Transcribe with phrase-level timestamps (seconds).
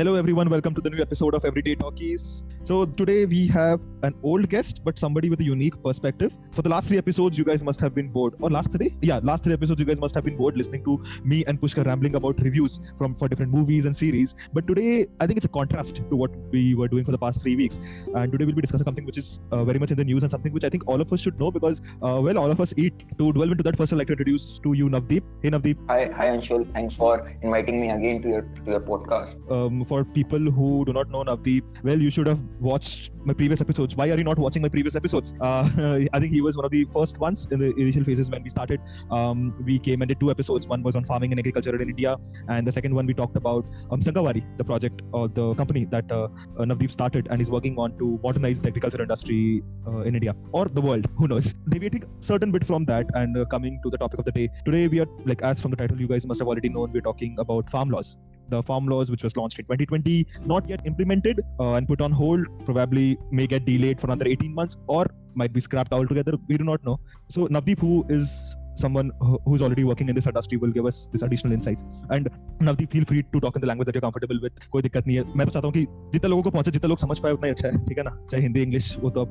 [0.00, 0.48] Hello, everyone.
[0.48, 2.46] Welcome to the new episode of Everyday Talkies.
[2.64, 6.32] So, today we have an old guest, but somebody with a unique perspective.
[6.52, 8.32] For the last three episodes, you guys must have been bored.
[8.40, 8.96] Or last three?
[9.02, 11.84] Yeah, last three episodes, you guys must have been bored listening to me and Pushkar
[11.84, 14.34] rambling about reviews from for different movies and series.
[14.54, 17.42] But today, I think it's a contrast to what we were doing for the past
[17.42, 17.78] three weeks.
[18.14, 20.30] And today, we'll be discussing something which is uh, very much in the news and
[20.30, 22.72] something which I think all of us should know because, uh, well, all of us
[22.78, 23.04] eat.
[23.18, 25.22] To delve into that, first, I'd like to introduce to you Navdeep.
[25.42, 25.76] Hey, Navdeep.
[25.88, 26.66] Hi, hi Anshul.
[26.72, 29.36] Thanks for inviting me again to your to your podcast.
[29.52, 33.60] Um, for people who do not know Navdeep, well, you should have watched my previous
[33.64, 33.96] episodes.
[34.00, 35.34] Why are you not watching my previous episodes?
[35.40, 38.42] Uh, I think he was one of the first ones in the initial phases when
[38.46, 38.80] we started.
[39.10, 40.68] Um, we came and did two episodes.
[40.74, 42.16] One was on farming and agriculture in India,
[42.48, 46.16] and the second one we talked about um, Sangawari, the project or the company that
[46.18, 50.14] uh, uh, Navdeep started and is working on to modernize the agriculture industry uh, in
[50.14, 51.06] India or the world.
[51.18, 51.52] Who knows?
[51.68, 54.48] Deviating a certain bit from that and uh, coming to the topic of the day.
[54.64, 57.08] Today we are like as from the title you guys must have already known we're
[57.12, 58.18] talking about farm laws
[58.49, 62.11] the farm laws which was launched in 2020 not yet implemented uh, and put on
[62.11, 66.57] hold probably may get delayed for another 18 months or might be scrapped altogether we
[66.57, 66.99] do not know
[67.29, 69.11] so navdeep who is someone
[69.45, 73.05] who's already working in this industry will give us this additional insights and Navdeep feel
[73.05, 75.45] free to talk in the language that you're comfortable with कोई दिक्कत नहीं है मैं
[75.47, 77.67] तो चाहता हूँ कि जितने लोगों को पहुंचे जितने लोग समझ पाए उतना ही अच्छा
[77.67, 79.25] है ठीक है ना चाहे हिंदी इंग्लिश वो तो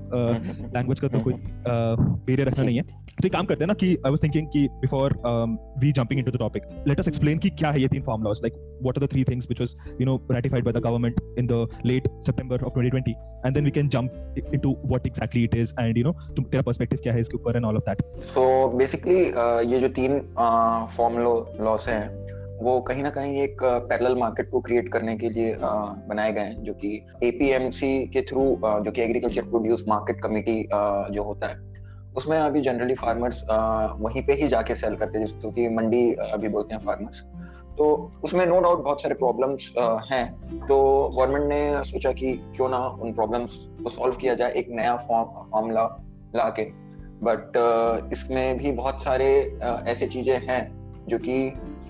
[0.76, 1.34] लैंग्वेज का तो कोई
[1.68, 2.84] बेरियर रखना नहीं है
[3.21, 5.13] तो एक काम करते हैं ना कि आई वाज थिंकिंग कि before
[5.81, 8.39] we jumping into the topic let us explain कि क्या है ये तीन farm laws
[8.43, 8.53] like
[8.83, 11.59] what are the three things which was you know ratified by the government in the
[11.89, 13.13] late September of 2020
[13.45, 14.17] and then we can jump
[14.53, 17.61] into what exactly it is and you know तुम तेरा perspective क्या है इसके ऊपर
[17.61, 18.03] all of that.
[18.27, 18.43] So
[18.77, 20.19] basically uh, ये जो तीन
[20.97, 22.03] form uh, loss हैं
[22.61, 26.63] वो कहीं ना कहीं एक पैरेलल मार्केट को क्रिएट करने के लिए बनाए गए हैं
[26.63, 26.89] जो कि
[27.23, 28.45] एपीएमसी के थ्रू
[28.85, 31.68] जो कि एग्रीकल्चर प्रोड्यूस मार्केट कमेटी जो होता है
[32.19, 33.43] उसमें अभी जनरली फार्मर्स
[33.99, 37.23] वहीं पे ही जाके सेल करते हैं जिसको कि मंडी अभी बोलते हैं फार्मर्स
[37.77, 37.85] तो
[38.23, 39.73] उसमें नो डाउट बहुत सारे प्रॉब्लम्स
[40.11, 40.25] हैं।
[40.61, 40.77] तो
[41.09, 43.53] गवर्नमेंट ने सोचा कि क्यों ना उन प्रॉब्लम्स
[43.83, 45.83] को सॉल्व किया जाए, एक नया फॉर्म फॉर्मूला
[46.35, 46.63] ला के
[47.23, 47.57] बट
[48.13, 49.29] इसमें भी बहुत सारे
[49.63, 50.61] ऐसे चीज़ें हैं,
[51.07, 51.49] जो कि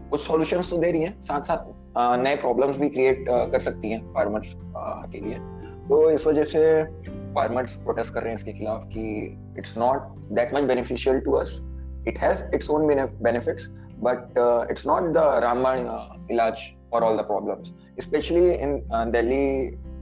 [0.10, 4.02] कुछ सॉल्यूशंस तो दे रही हैं साथ साथ नए प्रॉब्लम्स भी क्रिएट कर सकती हैं
[4.14, 5.38] फार्मर्स के लिए।
[5.90, 6.62] तो इस वजह से
[7.36, 9.04] फार्मर्स प्रोटेस्ट कर रहे हैं इसके खिलाफ कि
[9.60, 11.60] it's not that much beneficial to us
[12.08, 12.88] it has its own
[13.24, 14.40] benefits but
[14.72, 15.80] it's not the रामबाण
[16.32, 19.48] इलाज for all the problems specially in Delhi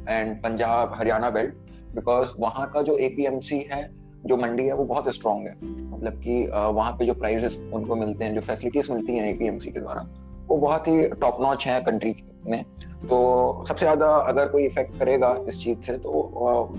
[0.09, 1.53] and Punjab Haryana belt
[1.95, 3.89] because वहाँ का जो एपीएमसी है,
[4.25, 5.53] जो मंडी है, वो बहुत स्ट्रॉन्ग है।
[5.91, 9.79] मतलब कि वहाँ पे जो प्राइजेस उनको मिलते हैं, जो फैसिलिटीज़ मिलती हैं एपीएमसी के
[9.79, 10.01] द्वारा,
[10.47, 12.15] वो बहुत ही टॉप नॉच है कंट्री
[12.47, 12.63] में।
[13.09, 16.11] तो सबसे ज़्यादा अगर कोई इफ़ेक्ट करेगा इस चीज़ से तो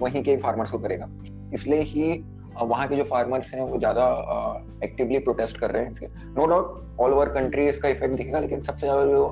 [0.00, 1.08] वहीं के फार्मर्स को करेगा।
[1.54, 2.12] इसलिए ही
[2.60, 4.04] वहाँ के जो फार्मर्स हैं वो ज़्यादा
[4.84, 8.62] एक्टिवली प्रोटेस्ट कर रहे हैं इसके। No doubt all over country इसका इफ़ेक्ट दिखेगा लेकिन
[8.62, 9.24] सबसे ज़्यादा जो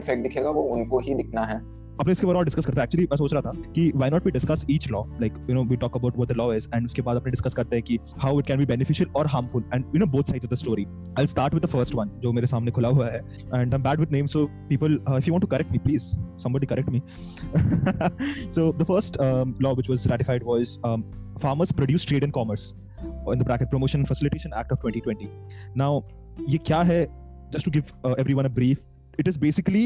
[0.00, 1.58] इफ़ेक्ट दिखेगा वो उनको ही दिखना है।
[2.00, 4.26] अपने इसके बारे में डिस्कस करते हैं। एक्चुअली मैं सोच रहा था कि why not
[4.26, 6.86] we discuss each law like you know we talk about what the law is and
[6.86, 9.84] उसके बाद अपने डिस्कस करते हैं कि how it can be beneficial और harmful and
[9.94, 10.86] you know both sides of the story
[11.18, 13.82] I start with the first one जो मेरे सामने खुला हुआ है। And I am
[13.82, 17.00] bad with names so people if you want to correct me please somebody correct me.
[18.50, 21.04] So the first um, law which was ratified was um,
[21.46, 22.74] farmers produce trade and commerce
[23.34, 25.30] in the bracket promotion facilitation act of 2020
[25.74, 26.04] now
[26.80, 27.00] hai
[27.54, 28.86] just to give uh, everyone a brief
[29.18, 29.84] it is basically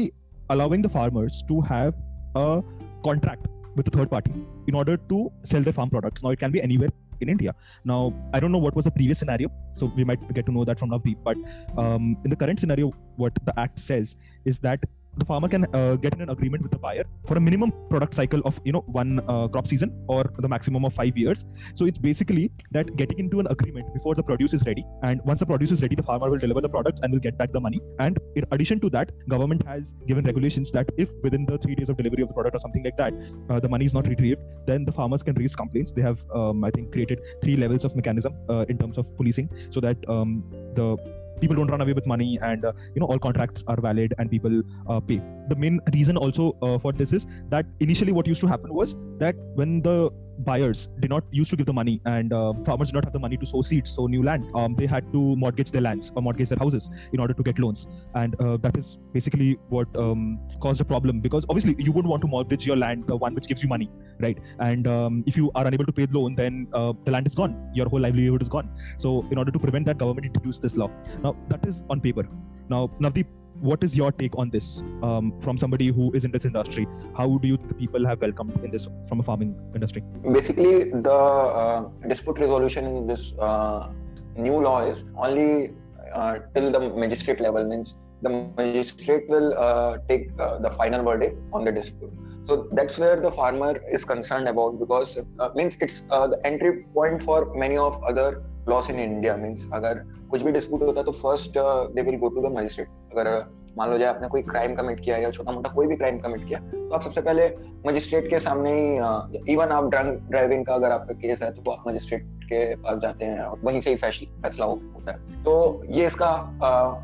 [0.49, 1.93] allowing the farmers to have
[2.35, 2.61] a
[3.03, 4.31] contract with a third party
[4.67, 6.23] in order to sell their farm products.
[6.23, 6.89] Now, it can be anywhere
[7.21, 7.53] in India.
[7.83, 10.65] Now, I don't know what was the previous scenario, so we might get to know
[10.65, 11.17] that from Navdeep.
[11.23, 11.37] But
[11.77, 14.15] um, in the current scenario, what the act says
[14.45, 14.83] is that
[15.17, 18.13] the farmer can uh, get in an agreement with the buyer for a minimum product
[18.15, 21.45] cycle of you know one uh, crop season or the maximum of five years.
[21.73, 24.85] So it's basically that getting into an agreement before the produce is ready.
[25.03, 27.37] And once the produce is ready the farmer will deliver the products and will get
[27.37, 27.81] back the money.
[27.99, 31.89] And in addition to that government has given regulations that if within the three days
[31.89, 33.13] of delivery of the product or something like that
[33.49, 35.91] uh, the money is not retrieved then the farmers can raise complaints.
[35.91, 39.49] They have um, i think created three levels of mechanism uh, in terms of policing
[39.69, 40.43] so that um,
[40.75, 40.97] the
[41.39, 44.29] people don't run away with money and uh, you know all contracts are valid and
[44.29, 45.21] people uh, pay.
[45.47, 48.95] The main reason also uh, for this is that initially what used to happen was
[49.19, 52.95] that when the buyers did not used to give the money, and uh, farmers did
[52.95, 54.45] not have the money to sow seeds, sow new land.
[54.55, 57.59] Um, they had to mortgage their lands or mortgage their houses in order to get
[57.59, 62.09] loans, and uh, that is basically what um, caused a problem because obviously you wouldn't
[62.09, 63.89] want to mortgage your land, the one which gives you money,
[64.19, 64.37] right?
[64.59, 67.35] And um, if you are unable to pay the loan, then uh, the land is
[67.35, 68.69] gone, your whole livelihood is gone.
[68.97, 70.89] So in order to prevent that, government introduced this law.
[71.21, 72.27] Now that is on paper.
[72.69, 73.27] Now, Navdeep,
[73.60, 77.26] what is your take on this um, from somebody who is in this industry how
[77.38, 80.02] do you the people have welcomed in this from a farming industry
[80.32, 81.18] basically the
[81.62, 83.88] uh, dispute resolution in this uh,
[84.36, 85.72] new law is only
[86.14, 91.36] uh, till the magistrate level means the magistrate will uh, take uh, the final verdict
[91.52, 92.12] on the dispute
[92.44, 97.22] so that's where the farmer is concerned about because uh, means it's the entry point
[97.22, 99.94] for many of other laws in india means agar
[100.30, 101.56] कुछ भी dispute होता है तो first
[101.94, 103.43] they will go to the magistrate अगर
[103.77, 106.47] मान लो जाए आपने कोई क्राइम कमिट किया या छोटा मोटा कोई भी क्राइम कमिट
[106.47, 107.47] किया तो आप सबसे पहले
[107.87, 111.83] मजिस्ट्रेट के सामने ही इवन आप ड्रंक ड्राइविंग का अगर आपका केस है तो आप
[111.87, 116.27] मजिस्ट्रेट के पास जाते हैं और वहीं से ही फैसला होता है। तो ये इसका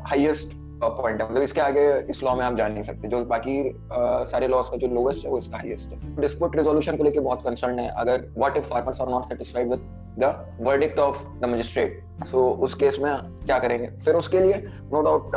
[0.08, 3.58] हाईएस्ट पॉइंट है। मतलब इसके आगे इस लॉ में आप जान नहीं सकते। जो बाकी
[3.68, 7.20] आ, सारे लॉस का जो लोवेस्ट है वो इसका हाईएस्ट है। डिस्प्यूट रेजोल्यूशन को लेके
[7.20, 9.80] बहुत कंसर्न है। अगर what if farmers are not satisfied with
[10.18, 13.12] the verdict of the magistrate so उस केस में
[13.44, 13.90] क्या करेंगे?
[13.96, 14.54] फिर उसके लिए
[14.92, 15.30] नो डाउट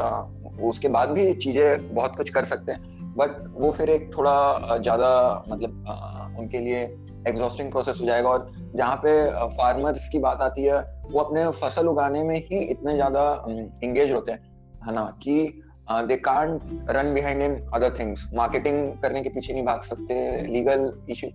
[0.64, 5.10] उसके बाद भी चीज़ें बहुत कुछ कर सकते हैं। बट वो फिर एक थोड़ा ज़्यादा
[5.50, 6.82] मतलब उनके लिए
[7.28, 9.12] एग्जॉस्टिंग प्रोसेस हो जाएगा। और जहाँ पे
[9.50, 10.80] फार्मर्स की बात आती है,
[11.12, 13.46] वो अपने फ़सल उगाने में ही इतने ज़्यादा
[13.84, 14.40] इंगेज होते हैं,
[14.88, 15.06] है ना?
[15.24, 20.16] कि they can't run behind in other things marketing करने के पीछे नहीं भाग सकते
[20.48, 21.28] लीगल इशू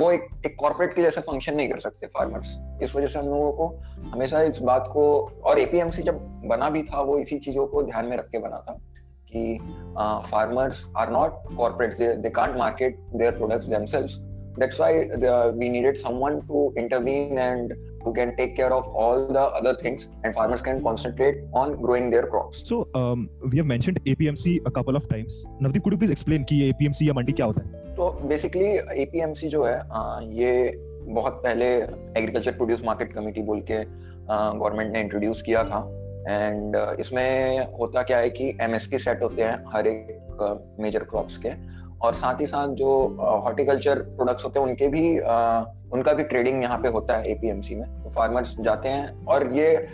[0.00, 3.26] वो एक एक कॉर्पोरेट के जैसे फ़ंक्शन नहीं कर सकते फार्मर्स इस वजह से हम
[3.26, 3.66] लोगों को
[4.10, 8.06] हमेशा इस बात को, और एपीएमसी जब बना भी था, वो इसी चीज़ों को ध्यान
[8.06, 8.80] में रख के बना था
[9.32, 9.58] कि
[10.30, 14.16] farmers are not corporate they can't market their products themselves
[14.58, 14.94] that's why
[15.58, 20.08] we needed someone to intervene and who can take care of all the other things
[20.24, 24.70] and farmers can concentrate on growing their crops so um, we have mentioned apmc a
[24.70, 27.94] couple of times navdeep could you please explain ki apmc या मंडी क्या होता है
[27.96, 28.68] तो basically
[29.02, 29.74] APMC जो है
[30.34, 30.52] ये
[31.08, 31.66] बहुत पहले
[32.20, 33.82] एग्रीकल्चर प्रोड्यूस मार्केट कमेटी बोल के
[34.30, 35.80] गवर्नमेंट ने इंट्रोड्यूस किया था
[36.28, 41.52] एंड इसमें होता क्या है कि एमएसपी सेट होते हैं हर एक मेजर क्रॉप्स के
[42.06, 42.90] और साथ ही साथ जो
[43.44, 45.04] हॉर्टिकल्चर प्रोडक्ट्स होते हैं उनके भी
[45.92, 49.88] उनका भी ट्रेडिंग यहाँ पे होता है एपीएमसी में। तो फार्मर्स जाते हैं और ये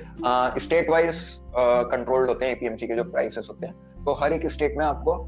[0.60, 1.22] स्टेट वाइज
[1.56, 5.19] कंट्रोल्ड होते हैं एपीएमसी के जो प्राइसेस होते हैं। तो हर एक स्टेट में आपको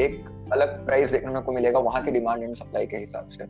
[0.00, 3.46] एक अलग प्राइस देखने को मिलेगा, वहाँ की डिमांड एंड सप्लाई के हिसाब से।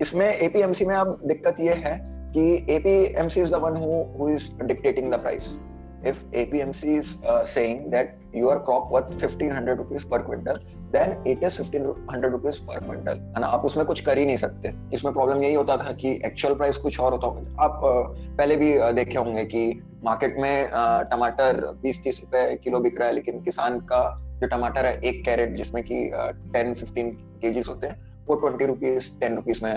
[0.00, 1.98] इसमें एपीएमसी में अब दिक्कत ये है
[2.34, 5.56] कि APMC is the one who is dictating the price
[6.10, 10.58] if APMC is uh, saying that your crop worth 1500 rupees per quintal
[10.92, 13.20] then it is 1500 rupees per quintal.
[13.38, 16.54] ना आप उसमें कुछ कर ही नहीं सकते। इसमें प्रॉब्लम यही होता था कि एक्चुअल
[16.54, 17.80] प्राइस कुछ और होता होगा। आप
[18.38, 19.64] पहले भी देखे होंगे कि
[20.04, 20.68] मार्केट में
[21.10, 24.02] टमाटर 20-30 रुपए किलो बिक रहा है लेकिन किसान का
[24.40, 26.04] जो टमाटर है एक कैरेट जिसमें कि
[26.52, 27.10] टेन फिफ्टीन
[27.42, 29.74] केजीज होते हैं वो ट्वेंटी रुपीज़ टेन रुपीज़ में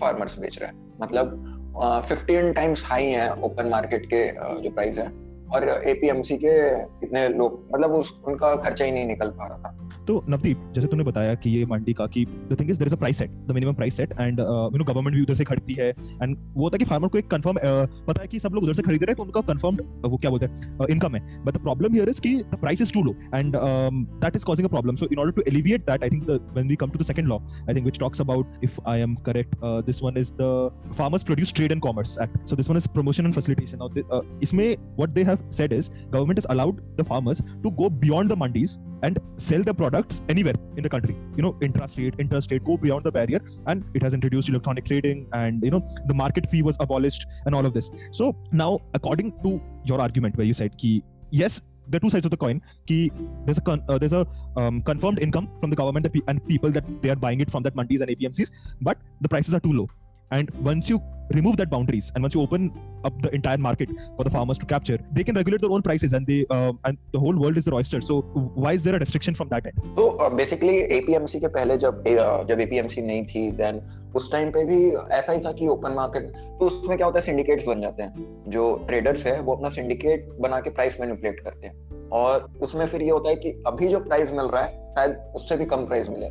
[0.00, 4.26] फार्मर्स बेच रहे हैं। मतलब फिफ्टीन टाइम्स हाई है ओपन मार्केट के
[4.62, 5.08] जो प्राइस है।
[5.54, 9.87] और एपीएमसी के इतने लोग मतलब उस, उनका खर्चा ही नहीं निकल पा रहा था।
[10.08, 12.94] तो नवदीप जैसे तूने बताया कि ये मंडी का कि the thing is there is
[12.94, 15.74] a price set the minimum price set and you know government भी उधर से खरीदती
[15.78, 15.88] है
[16.22, 18.74] एंड वो है कि फार्मर को एक कंफर्म uh, पता है कि सब लोग उधर
[18.74, 21.44] से खरीद रहे हैं तो उनका कंफर्म्ड uh, वो क्या बोलते हैं इनकम uh, है।
[21.44, 24.68] But the problem here is कि the price is too low and that is causing
[24.68, 27.08] a problem so in order to alleviate that I think when we come to the
[27.10, 29.56] second law I think which talks about if I am correct
[29.86, 30.50] this one is the
[30.96, 34.66] farmers produce trade and commerce act so this one is promotion and facilitation इसमें
[34.96, 38.78] what they have said is government has allowed the farmers to go beyond the mandis
[39.02, 41.16] and sell their products anywhere in the country.
[41.36, 43.40] You know intrastate interstate go beyond the barrier.
[43.66, 47.54] And it has introduced electronic trading and you know the market fee was abolished and
[47.54, 47.90] all of this.
[48.12, 52.26] So now according to your argument where you said ki yes there are two sides
[52.26, 53.10] of the coin ki
[53.44, 54.26] there's a con- uh, there's a
[54.56, 57.74] um, confirmed income from the government and people that they are buying it from that
[57.74, 59.88] mandis and apmcs but the prices are too low
[60.30, 62.72] and once you remove that boundaries and once you open
[63.04, 66.12] up the entire market for the farmers to capture they can regulate their own prices
[66.14, 68.20] and they uh, and the whole world is their oyster so
[68.54, 72.02] why is there a restriction from that end so uh, basically apmc के पहले जब
[72.04, 73.80] uh, जब apmc नहीं थी then
[74.16, 74.78] उस time पे भी
[75.14, 76.30] ऐसा ही था कि ओपन मार्केट
[76.60, 80.28] तो उसमें क्या होता है सिंडिकेट्स बन जाते हैं जो ट्रेडर्स है वो अपना सिंडिकेट
[80.40, 84.00] बना के प्राइस मैनिपुलेट करते हैं और उसमें फिर ये होता है कि अभी जो
[84.00, 86.26] प्राइस मिल रहा है शायद उससे भी कम प्राइस मिले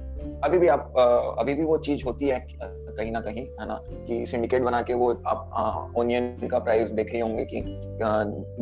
[0.46, 0.94] अभी भी आप
[1.40, 2.40] अभी भी वो चीज़ होती है
[2.98, 7.20] कहीं ना कहीं, है ना, कि सिंडिकेट बना के वो आप ओनियन का प्राइस देखे
[7.20, 7.64] होंगे कि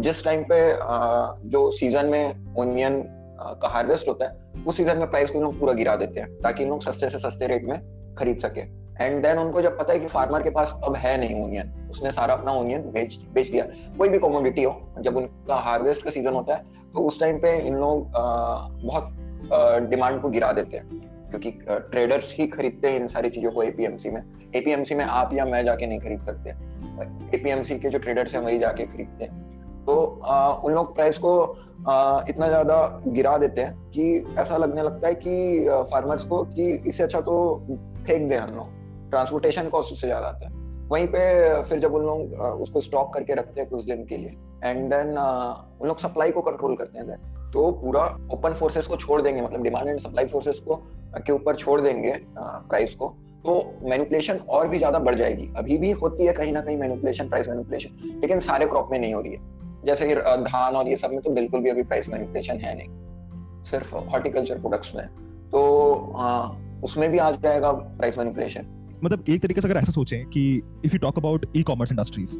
[0.01, 0.61] जिस टाइम पे
[1.49, 3.01] जो सीज़न में ओनियन
[3.61, 6.65] का हार्वेस्ट होता है, उस सीज़न में प्राइस को लोग पूरा गिरा देते हैं, ताकि
[6.65, 7.79] लोग सस्ते से सस्ते रेट में
[8.17, 8.61] खरीद सके।
[8.95, 12.11] एंड देन उनको जब पता है कि फार्मर के पास अब है नहीं ओनियन उसने
[12.11, 13.65] सारा अपना ओनियन बेच बेच दिया,
[13.97, 16.63] कोई भी कॉमोडिटी हो, जब उनका हार्वेस्ट का सीज़न होता है
[16.93, 21.03] तो उस टाइम पे इन लोग बहुत डिमांड को गिरा देते हैं।
[21.35, 21.51] क्योंकि
[21.91, 24.21] ट्रेडर्स ही खरीदते हैं इन सारी चीज़ों को एपीएमसी में।
[24.55, 26.49] एपीएमसी में आप या मैं जाके नहीं खरीद सकते।
[27.37, 29.43] एपीएमसी के जो ट्रेडर्स हैं वही जाके खरीदते हैं।
[29.85, 31.39] तो आ, उन लोग प्राइस को
[31.87, 32.77] आ, इतना ज़्यादा
[33.07, 37.35] गिरा देते हैं कि ऐसा लगने लगता है कि फार्मर्स को कि इससे अच्छा तो
[38.07, 40.53] फेंक दें हम लोग। ट्रांसपोर्टेशन कॉस्ट उससे ज़्यादा आता है।
[40.89, 44.37] वहीं पे फिर जब उन लोग उसको स्टॉक करके रखते हैं कुछ दिन के लिए।
[44.63, 45.17] एंड देन
[45.81, 49.63] उन लोग सप्लाई को कंट्रोल करते हैं। तो पूरा ओपन फोर्सेस को छोड़ देंगे मतलब
[49.63, 50.75] डिमांड एंड सप्लाई फोर्सेस को
[51.17, 53.07] के ऊपर छोड़ देंगे प्राइस को
[53.45, 57.27] तो मैनिपुलेशन और भी ज़्यादा बढ़ जाएगी। अभी भी होती है कहीं ना कहीं मैनिपुलेशन
[57.29, 59.39] प्राइस मैनिपुलेशन लेकिन सारे क्रॉप में नहीं हो रही है।
[59.85, 62.87] जैसे धान और ये सब में तो बिल्कुल भी अभी प्राइस मैनिपुलेशन है नहीं,
[63.63, 65.07] सिर्फ़ हॉर्टिकल्चर प्रोडक्ट्स में।
[65.51, 65.61] तो
[66.83, 70.43] उसमें भी आ जाएगा प्राइस मैनिपुलेशन मतलब एक तरीके से अगर ऐसा सोचें कि
[70.85, 72.37] if you talk about e commerce industries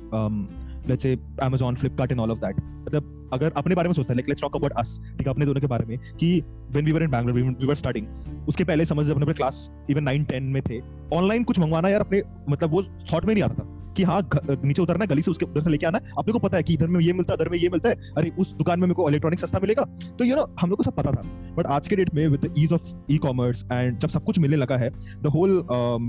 [0.90, 4.18] let's say Amazon, Flipkart and all of that मतलब अगर अपने बारे में सोचते हैं
[4.18, 6.92] like let's talk about us ठीक है, अपने दोनों के बारे में, कि when we
[6.92, 8.08] were in Bangalore we were starting
[8.48, 10.82] उसके पहले समझ, अपने क्लास इवन 9 10 में थे।
[11.14, 15.06] ऑनलाइन कुछ मंगवाना यार अपने मतलब वो थॉट में नहीं आता कि हाँ नीचे उतरना
[15.06, 17.14] गली से उसके उधर से लेके आना अपने को पता है कि इधर में ये
[17.14, 19.84] मिलता है ये मिलता है। अरे, उस दुकान में मेरे को इलेक्ट्रॉनिक सस्ता मिलेगा।
[20.20, 21.22] तो यू नो हम लोग को सब पता था।
[21.58, 24.58] बट आज के डेट में with ease of e commerce and जब सब कुछ मिलने
[24.58, 24.90] लगा है
[25.22, 25.68] the whole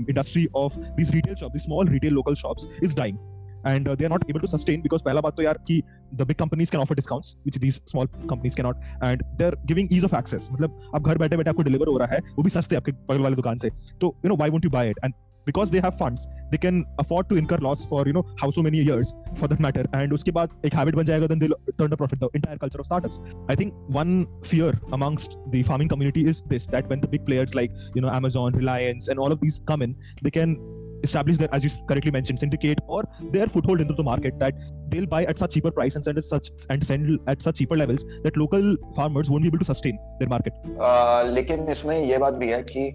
[0.09, 3.36] industry of this retail shop this small retail local shops is dying
[3.71, 5.81] uh, they are not able to sustain because पहला बात तो यार कि
[6.19, 10.09] the big companies can offer discounts which these small companies cannot and they're giving ease
[10.09, 12.75] of access मतलब आप घर बैठे बैठे आपको डिलीवर हो रहा है वो भी सस्ते
[12.75, 13.71] आपके बगल वाले दुकान से
[14.01, 15.13] तो know why won't you buy it and
[15.47, 18.63] because they have funds they can afford to incur loss for you know how so
[18.67, 21.93] many years for that matter and uske baad ek habit ban jayega then they'll turn
[21.93, 23.21] the profit the entire culture of startups
[23.53, 24.13] i think one
[24.51, 28.11] fear amongst the farming community is this that when the big players like you know
[28.19, 29.95] amazon reliance and all of these come in
[30.27, 30.59] they can
[31.03, 34.53] establish their, as you correctly mentioned, syndicate or their foothold into the market that
[34.89, 37.77] they'll buy at such cheaper price and send at such and send at such cheaper
[37.77, 40.53] levels that local farmers won't be able to sustain their market.
[40.79, 42.89] Uh, लेकिन इसमें ये बात भी है कि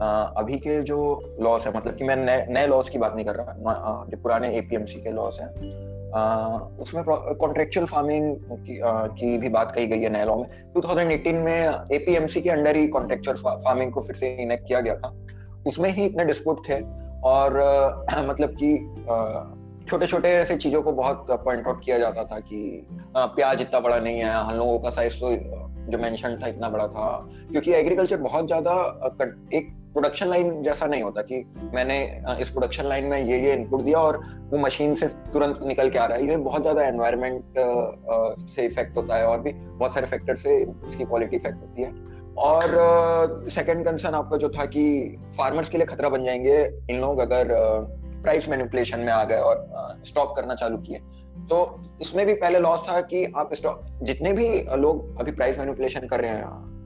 [0.00, 0.98] uh, अभी के जो
[1.40, 3.52] लॉस है मतलब कि मैं नए नए लॉस की बात नहीं कर रहा
[4.10, 9.72] जो पुराने एपीएमसी के लॉस हैं Uh, उसमें कॉन्ट्रेक्चुअल फ़ार्मिंग की, uh, की भी बात
[9.74, 14.00] कही गई है नए लॉ में 2018 में एपीएमसी के अंडर ही कॉन्ट्रेक्चुअल फ़ार्मिंग को
[14.00, 15.12] फिर से इनेक्ट किया गया था
[15.66, 16.80] उसमें ही इतने डिस्प्यूट थे
[17.24, 18.76] और आ, मतलब कि
[19.88, 23.80] छोटे छोटे ऐसे चीज़ों को बहुत पॉइंट आउट किया जाता था कि आ, प्याज इतना
[23.80, 25.30] बड़ा नहीं है हम लोगों का साइज़ तो
[25.92, 27.08] जो मेंशन था इतना बड़ा था।
[27.50, 28.72] क्योंकि एग्रीकल्चर बहुत ज़्यादा
[29.54, 31.44] एक प्रोडक्शन लाइन जैसा नहीं होता कि
[31.74, 31.98] मैंने
[32.40, 34.18] इस प्रोडक्शन लाइन में ये ये इनपुट दिया और
[34.50, 37.58] वो मशीन से तुरंत निकल के आ रहा है। ये बहुत ज़्यादा एनवायरमेंट
[38.48, 40.56] से इफ़ेक्ट होता है और भी बहुत सारे फैक्टर से
[40.88, 41.90] इसकी क्वालिटी इफ़ेक्ट होती है।
[42.38, 47.00] और सेकंड uh, कंसर्न आपका जो था कि फार्मर्स के लिए खतरा बन जाएँगे इन
[47.00, 47.48] लोग अगर
[48.22, 49.68] प्राइस uh, मैनिपुलेशन में आ गए और
[50.06, 50.96] स्टॉक uh, करना चालू किए।
[51.50, 56.06] तो इसमें भी पहले लॉस था कि आप स्टॉक जितने भी लोग अभी प्राइस मैनिपुलेशन
[56.06, 56.42] कर रहे हैं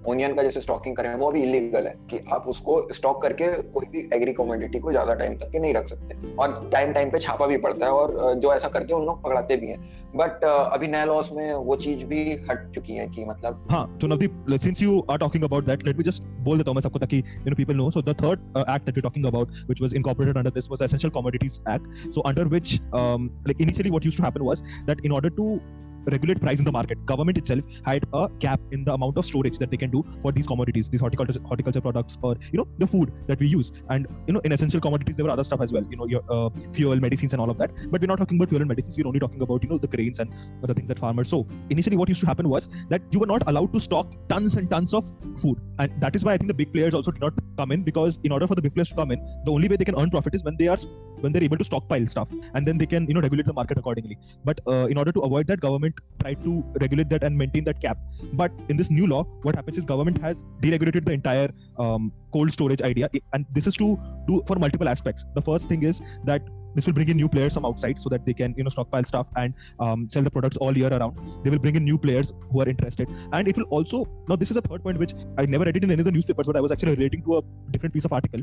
[0.09, 3.87] ओनियन का जैसे स्टॉकिंग करें, वो भी इलीगल है कि आप उसको स्टॉक करके कोई
[3.93, 7.19] भी एग्री कमोडिटी को ज़्यादा टाइम तक के नहीं रख सकते। और टाइम टाइम पे
[7.19, 9.81] छापा भी पड़ता है और जो ऐसा करते हैं उन लोग पकड़ाते भी हैं।
[10.17, 14.07] बट अभी नए लॉस में वो चीज़ भी हट चुकी है कि मतलब हाँ तो
[14.07, 16.99] Navdeep since you are talking about that let me just बोल देता हूँ मैं सबको
[16.99, 19.95] ताकि you know people know so the third act that we talking about which was
[19.95, 24.25] incorporated under this was essential commodities act so under which like initially what used to
[24.25, 25.59] happen was that in order to
[26.07, 27.05] regulate price in the market.
[27.07, 30.33] Government itself had a cap in the amount of storage that they can do for
[30.33, 33.73] these commodities, these horticulture horticulture products, or you know the food that we use.
[33.91, 35.85] And you know in essential commodities there were other stuff as well.
[35.91, 37.71] You know your uh, fuel, medicines, and all of that.
[37.91, 38.97] But we're not talking about fuel and medicines.
[38.97, 40.33] We're only talking about you know the grains and
[40.63, 43.43] other things that farmers So Initially, what used to happen was that you were not
[43.47, 45.05] allowed to stock tons and tons of
[45.39, 47.83] food, and that is why I think the big players also did not come in
[47.83, 49.99] because in order for the big players to come in, the only way they can
[49.99, 50.79] earn profit is when they are
[51.23, 53.79] when they're able to stockpile stuff, and then they can you know regulate the market
[53.79, 54.19] accordingly.
[54.45, 57.81] But uh, in order to avoid that, government tried to regulate that and maintain that
[57.81, 57.99] cap.
[58.33, 62.53] But in this new law, what happens is government has deregulated the entire um, cold
[62.53, 65.25] storage idea, and this is to do for multiple aspects.
[65.35, 66.43] The first thing is that
[66.75, 69.05] this will bring in new players from outside so that they can you know stockpile
[69.05, 72.33] stuff and um, sell the products all year around they will bring in new players
[72.51, 75.47] who are interested and it will also now this is a third point which i
[75.47, 77.43] never read it in any of the newspapers but i was actually relating to a
[77.71, 78.43] different piece of article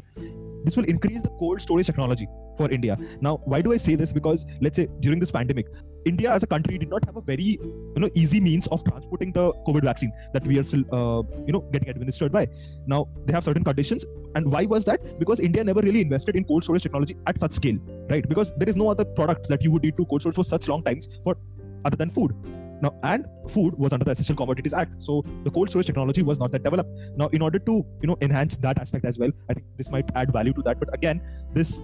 [0.64, 2.98] this will increase the cold storage technology for India.
[3.22, 4.12] Now, why do I say this?
[4.12, 5.68] Because let's say during this pandemic,
[6.06, 9.32] India as a country did not have a very you know easy means of transporting
[9.32, 12.48] the COVID vaccine that we are still uh, you know getting administered by.
[12.88, 14.06] Now they have certain conditions,
[14.36, 15.20] and why was that?
[15.20, 17.78] Because India never really invested in cold storage technology at such scale,
[18.10, 18.28] right?
[18.28, 20.68] Because there is no other products that you would need to cold storage for such
[20.68, 21.38] long times for
[21.86, 22.34] other than food
[22.82, 26.40] Now, and food was under the Essential Commodities Act, so the cold storage technology was
[26.40, 26.90] not that developed.
[27.18, 30.10] Now, in order to you know enhance that aspect as well, I think this might
[30.16, 30.80] add value to that.
[30.80, 31.22] But again,
[31.54, 31.82] this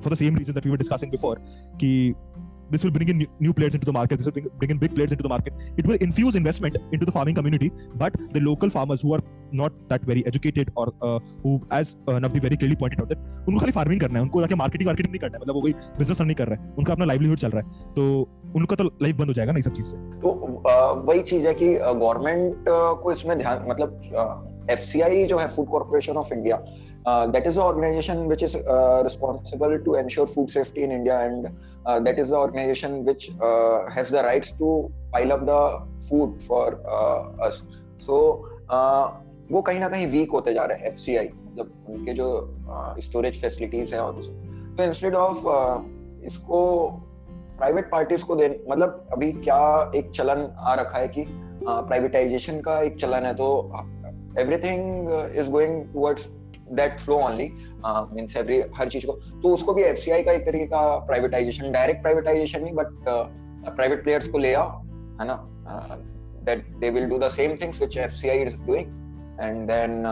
[0.00, 1.36] for the same reason that we were discussing before,
[2.72, 4.18] this will bring in new, players into the market.
[4.18, 5.52] This will bring, bring in big players into the market.
[5.76, 7.70] It will infuse investment into the farming community.
[7.94, 12.12] But the local farmers who are not that very educated or uh, who, as uh,
[12.12, 15.12] Navdi very clearly pointed out, that उनको खाली farming करना है उनको जाके marketing marketing
[15.12, 17.50] नहीं करना है मतलब वो कोई बिज़नेस नहीं कर रहा है उनका अपना लाइवलीहुड चल
[17.50, 18.04] रहा है तो
[18.56, 20.30] उनका तो लाइफ बंद हो जाएगा ना इस सब चीज़ से तो
[21.08, 22.64] वही चीज़ है कि गवर्नमेंट
[23.02, 26.62] को इसमें ध्यान मतलब एफसीआई जो है food corporation of India
[27.04, 31.18] Uh, that is the organization which is uh, responsible to ensure food safety in India,
[31.18, 31.50] and
[31.86, 35.62] uh, that is the organization which uh, has the rights to pile up the
[36.08, 37.62] food for uh, us.
[37.98, 38.48] So
[39.50, 42.28] वो कहीं ना कहीं week होते जा रहे हैं F C आई मतलब उनके जो
[43.06, 44.20] स्टोरेज फैसिलिटीज़ हैं और
[44.78, 45.38] तो इंस्टेड ऑफ़
[46.26, 46.60] इसको
[47.58, 49.58] प्राइवेट पार्टीज़ को दे मतलब अभी क्या
[49.96, 51.24] एक चलन आ रखा है कि
[51.66, 53.48] प्राइवेटाइजेशन का एक चलन है तो
[54.40, 56.28] everything is going towards
[56.72, 57.50] that flow only
[57.86, 62.02] means every हर चीज़ को। तो उसको भी एफसीआई का एक तरीके का प्राइवेटाइजेशन डायरेक्ट
[62.02, 62.86] प्राइवेटाइजेशन नहीं बट
[63.66, 64.68] प्राइवेट प्लेयर्स को ले आओ,
[65.20, 65.34] है ना?
[66.44, 70.04] That they will do the same things which FCI is doing and then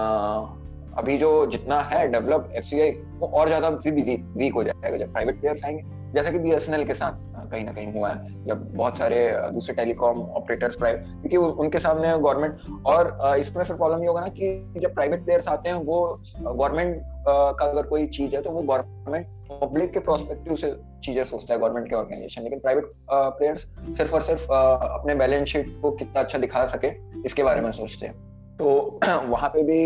[0.98, 5.64] अभी जो जितना है डेवलप एफसीआई वो और ज़्यादा वीक हो जाएगा जब प्राइवेट प्लेयर्स
[5.64, 5.82] आएँगे।
[6.14, 7.12] जैसा कि बीएसएनएल के साथ।
[7.50, 9.18] कहीं ना कहीं हुआ है। जब बहुत सारे
[9.52, 14.28] दूसरे टेलीकॉम ऑपरेटर्स प्राइवेट क्योंकि उनके सामने गवर्नमेंट और इसमें फिर प्रॉब्लम ये होगा ना
[14.30, 18.62] कि जब प्राइवेट प्लेयर्स आते हैं, वो गवर्नमेंट का अगर कोई चीज़ है तो वो
[18.62, 23.60] गवर्नमेंट पब्लिक के प्रोस्पेक्टिव से चीज़ें सोचता है गवर्नमेंट के ऑर्गेनाइजेशन लेकिन प्राइवेट प्लेयर्स
[23.96, 26.88] सिर्फ़ और सिर्फ़ अपने बैलेंस शीट को कितना अच्छा दिखा सके,
[27.26, 28.14] इसके बारे में सोचते हैं।
[28.58, 29.78] तो वहाँ पे भी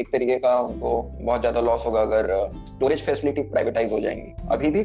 [0.00, 2.28] एक तरीके का उनको बहुत ज़्यादा लॉस होगा अगर
[2.68, 4.82] स्टोरेज फैसिलिटी प्राइवेटाइज हो जाएँगी। अभी भी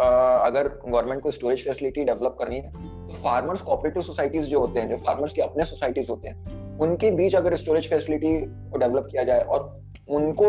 [0.00, 2.72] अगर गवर्नमेंट को स्टोरेज फैसिलिटी डेवलप करनी है
[3.08, 7.10] तो फार्मर्स कोऑपरेटिव सोसाइटीज जो होते हैं, जो फार्मर्स के अपने सोसाइटीज होते हैं, उनके
[7.10, 10.46] बीच अगर स्टोरेज फैसिलिटी को डेवलप किया जाए और उनको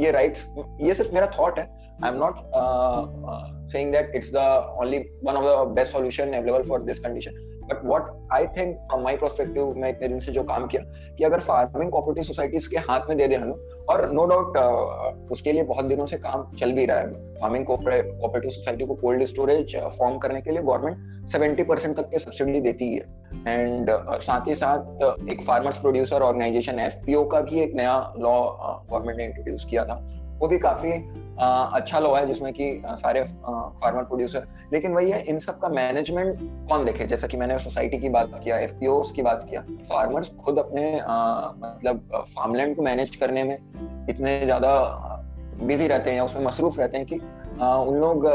[0.00, 0.46] ये राइट्स
[0.80, 1.64] ये सिर्फ़ मेरा थॉट है।
[2.04, 2.36] I am not
[3.72, 4.46] saying that it's the
[4.80, 7.32] only one of the best solution available for this condition
[7.66, 10.82] but what I think from my perspective मैं इतने दिन से जो काम किया
[11.16, 13.52] कि अगर फ़ार्मिंग कोऑपरेटिव सोसाइटीज के हाथ में दे दे हम
[13.90, 17.64] और नो डाउट uh, उसके लिए बहुत दिनों से काम चल भी रहा है। फ़ार्मिंग
[17.66, 22.60] कोऑपरेटिव सोसाइटी को कोल्ड स्टोरेज फॉर्म करने के लिए गवर्नमेंट सेवेंटी परसेंट तक के सब्सिडी
[22.60, 23.00] देती है।
[23.48, 28.40] एंड uh, साथ ही साथ एक फार्मर्स प्रोड्यूसर ऑर्गेनाइजेशन एफपीओ का भी एक नया लॉ
[28.90, 30.04] गवर्नमेंट ने इंट्रोड्यूस किया था।
[30.40, 30.90] वो भी काफ़ी
[31.38, 36.38] अच्छा लॉ है जिसमें कि सारे फार्मर प्रोड्यूसर लेकिन वही है, इन सब का मैनेजमेंट
[36.68, 37.06] कौन देखे?
[37.06, 38.72] जैसा कि मैंने सोसाइटी की बात किया एफ़
[39.12, 43.54] की बात किया फार्मर्स खुद अपने मतलब फार्मलैंड को मैनेज करने में
[44.10, 44.72] इतने ज़्यादा
[45.62, 47.16] बिज़ी रहते हैं या उसमें मसरूफ रहते हैं कि
[47.86, 48.26] उन लोग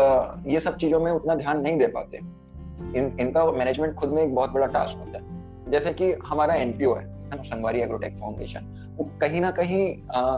[0.47, 4.35] ये सब चीज़ों में उतना ध्यान नहीं दे पाते। इन, इनका मैनेजमेंट खुद में एक
[4.35, 8.65] बहुत बड़ा टास्क होता है। जैसे कि हमारा एनपीओ है संगवारी एग्रोटेक फाउंडेशन
[8.97, 9.83] वो कहीं ना कहीं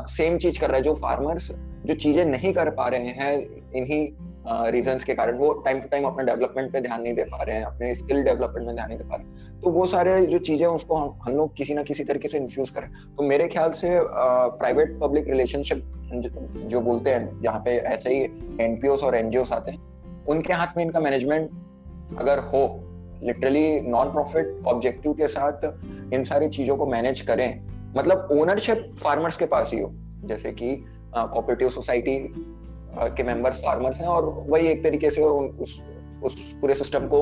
[0.08, 1.52] सेम चीज़ कर रहा है जो फार्मर्स
[1.86, 3.34] जो चीज़ें नहीं कर पा रहे हैं,
[3.76, 4.08] इन्हीं
[4.72, 7.56] रीजन के कारण, वो टाइम टू टाइम अपने डेवलपमेंट पे ध्यान नहीं दे पा रहे
[7.56, 10.66] हैं, अपने स्किल डेवलपमेंट में ध्यान नहीं दे पा रहे तो वो सारे जो चीज़ें
[10.68, 13.90] उसको हम हम लोग किसी ना किसी तरीके से इन्फ्यूज करें तो मेरे ख्याल से
[14.58, 15.84] प्राइवेट पब्लिक रिलेशनशिप
[16.68, 18.24] जो बोलते हैं, जहाँ पे ऐसे ही
[18.62, 19.80] एनपीओ और एनजीओ आते हैं,
[20.26, 21.50] उनके हाथ में इनका मैनेजमेंट
[22.20, 22.64] अगर हो
[23.24, 27.50] लिटरली नॉन प्रॉफिट ऑब्जेक्टिव के साथ इन सारी चीज़ों को मैनेज करें
[27.98, 29.92] मतलब ओनरशिप फार्मर्स के पास ही हो।
[30.26, 30.76] जैसे कि
[31.16, 32.18] कोऑपरेटिव सोसाइटी
[32.98, 35.82] के मेंबर्स फार्मर्स हैं और वही एक तरीके से उस
[36.24, 37.22] उस पूरे सिस्टम को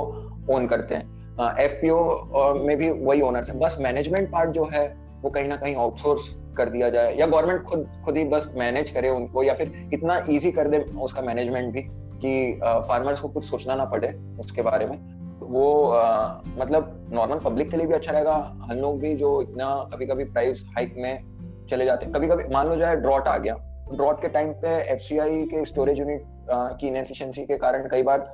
[0.49, 4.69] ओन करते हैं। एफ़ पी ओ में भी वही ओनर्स है। बस मैनेजमेंट पार्ट जो
[4.73, 4.87] है
[5.21, 8.89] वो कहीं ना कहीं आउटसोर्स कर दिया जाए या गवर्नमेंट खुद खुद ही बस मैनेज
[8.89, 11.81] करे उनको या फिर इतना ईजी कर दे उसका मैनेजमेंट भी
[12.23, 14.97] कि फार्मर्स को कुछ सोचना ना पड़े उसके बारे में।
[15.41, 19.65] वो आ, मतलब नॉर्मल पब्लिक के लिए भी अच्छा रहेगा। हम लोग भी जो इतना
[19.93, 23.37] कभी कभी प्राइस हाइक में चले जाते हैं कभी कभी मान लो जाए ड्रॉट आ
[23.37, 23.55] गया
[23.95, 28.31] ड्रॉट के टाइम पे एफसीआई के स्टोरेज यूनिट की इनएफिशिएंसी के कारण कई बार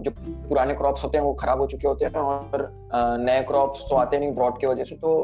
[0.00, 2.68] जो पुराने क्रॉप्स होते हैं वो खराब हो चुके होते हैं और
[3.20, 5.14] नए क्रॉप्स तो आते नहीं ड्रॉट की वजह से तो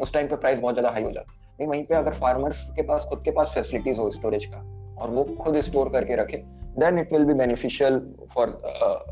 [0.00, 2.82] उस टाइम पे प्राइस बहुत ज़्यादा हाई हो जाता है। वहीं पे अगर फार्मर्स के
[2.82, 4.58] पास, खुद के पास फैसिलिटीज़ हो स्टोरेज का
[4.98, 6.36] और वो खुद स्टोर करके रखे
[6.78, 8.00] then it will be beneficial
[8.34, 8.48] for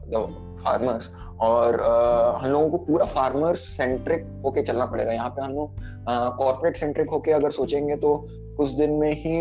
[0.08, 0.26] the
[0.64, 1.08] farmers
[1.42, 5.76] और uh, हम लोगों को पूरा फार्मर्स सेंट्रिक होके चलना पड़ेगा। यहाँ पे हम लोग
[6.38, 8.16] कॉर्पोरेट सेंट्रिक होके अगर सोचेंगे तो
[8.56, 9.36] कुछ दिन में ही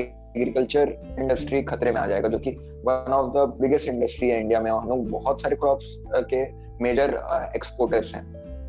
[0.00, 2.50] एग्रीकल्चर uh, इंडस्ट्री खतरे में आ जाएगा जो कि
[2.86, 6.44] one of the biggest industry है इंडिया में। हम लोग बहुत सारे क्रॉप्स uh, के
[6.84, 7.18] मेजर
[7.56, 8.24] एक्सपोर्टर्स हैं।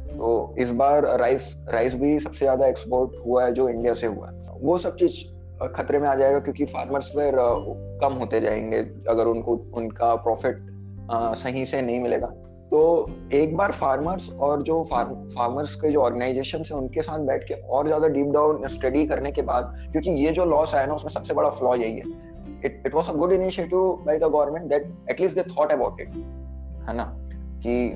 [0.09, 4.29] तो इस बार राइस राइस भी सबसे ज़्यादा एक्सपोर्ट हुआ है जो इंडिया से हुआ
[4.29, 5.23] है। वो सब चीज़
[5.75, 7.35] खतरे में आ जाएगा क्योंकि फार्मर्स फिर
[8.01, 8.77] कम होते जाएँगे
[9.09, 10.65] अगर उनको, उनका प्रॉफिट
[11.11, 12.27] सही से नहीं मिलेगा।
[12.71, 17.43] तो एक बार फार्मर्स और जो फार्म फार्मर्स के जो ऑर्गेनाइजेशन है, उनके साथ बैठ
[17.43, 20.93] के और ज़्यादा डीप डाउन स्टडी करने के बाद, क्योंकि ये जो लॉस आया ना,
[20.93, 22.03] उसमें सबसे बड़ा फ्लॉ यही है।
[22.65, 26.09] It it was a good initiative by the government that at least they thought about it
[26.87, 27.05] है ना?
[27.65, 27.93] कि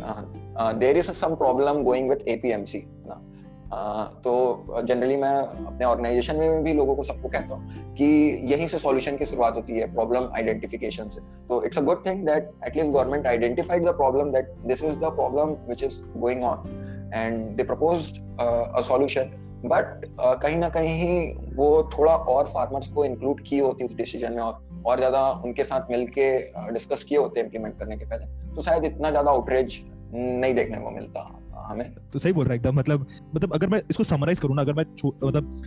[0.79, 3.21] there is some problem going with APMC ना?
[3.71, 8.05] तो जनरली मैं अपने ऑर्गेनाइजेशन में भी लोगों को सबको कहता हूँ कि
[8.51, 12.25] यहीं से सॉल्यूशन की शुरुआत होती है प्रॉब्लम आइडेंटिफिकेशन से। तो it's a good thing
[12.27, 17.11] that at least government identified the problem that this is the problem which is going on
[17.13, 19.31] and they proposed a solution
[19.65, 24.41] but कहीं ना कहीं वो थोड़ा और फार्मर्स को इंक्लूड की होती उस डिसीज़न में
[24.41, 26.27] और और ज़्यादा उनके साथ मिलके
[26.73, 29.79] डिस्कस किए होते इम्प्लीमेंट करने के पहले। तो शायद इतना ज़्यादा आउटरेज
[30.13, 31.21] नहीं देखने को मिलता।
[31.69, 34.61] हमें तो सही बोल रहा है एकदम मतलब मतलब अगर मैं इसको समराइज करूँ ना,
[34.61, 34.85] अगर मैं
[35.27, 35.61] मतलब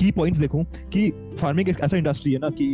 [0.00, 2.66] की पॉइंट्स देखूँ कि फ़ार्मिंग एक ऐसा इंडस्ट्री है ना कि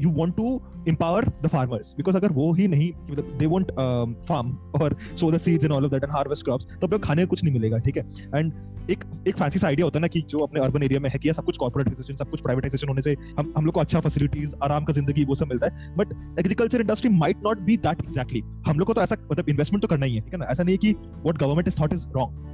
[0.00, 1.88] you want to empower the farmers.
[1.98, 4.88] Because अगर वो ही नहीं मतलब they won't um, farm or
[5.20, 7.54] sow the seeds and all of that and harvest crops तो खाने को कुछ नहीं
[7.54, 8.04] मिलेगा ठीक है?
[8.34, 8.52] एंड
[8.90, 11.18] एक एक फैंसी सा आइडिया होता है ना कि जो अपने अर्बन एरिया में है
[11.18, 14.54] कि सब कुछ कॉर्पोरेटाइजेशन सब कुछ प्राइवेटाइजेशन होने से हम हम लोग को अच्छा फैसिलिटीज़
[14.62, 18.40] आराम का ज़िंदगी वो सब मिलता है। But agriculture industry might not be that exactly
[18.66, 20.46] हम लोग को तो ऐसा मतलब इन्वेस्टमेंट तो करना ही है ठीक है ना?
[20.46, 22.44] ऐसा नहीं कि what government is thought is wrong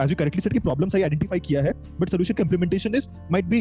[0.00, 3.44] as you correctly said कि problem सही identify किया है but solution implementation is might
[3.44, 3.60] be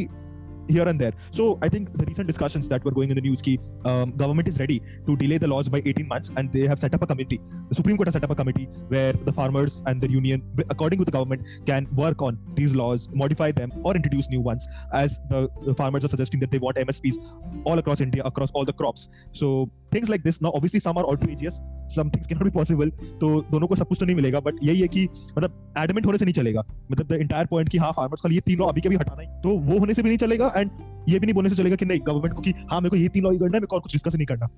[0.67, 1.13] here and there.
[1.31, 4.47] So I think the recent discussions that were going in the news, ki um, government
[4.47, 7.07] is ready to delay the laws by 18 months, and they have set up a
[7.07, 7.41] committee.
[7.69, 10.99] The Supreme Court has set up a committee where the farmers and the union, according
[10.99, 14.67] to the government, can work on these laws, modify them, or introduce new ones.
[14.93, 17.15] As the, the farmers are suggesting that they want MSPs
[17.63, 19.09] all across India, across all the crops.
[19.31, 20.39] So things like this.
[20.41, 21.59] Now, obviously, some are outrageous.
[21.89, 22.91] Some things cannot be possible.
[23.19, 26.17] तो दोनों को सब कुछ तो नहीं मिलेगा but यही है कि मतलब एडमेंट होने
[26.17, 28.81] से नहीं चलेगा मतलब द इंटायर पॉइंट कि हाँ फार्मर्स का ये तीन लॉ अभी
[28.81, 30.71] के भी हटाना है तो वो होने से भी नहीं चलेगा एंड
[31.09, 33.09] ये भी नहीं बोलने से चलेगा कि नहीं गवर्नमेंट को कि हाँ मेरे को ये
[33.09, 34.49] तीन लॉ ही करना है मेरे को और कुछ डिस्कस नहीं करना